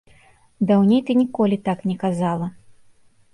[0.71, 2.47] Даўней ты ніколі так не казала.